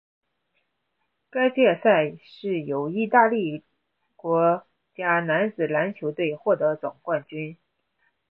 [1.29, 3.63] 该届赛事由义大利
[4.15, 7.55] 国家男子篮球队获得总冠军。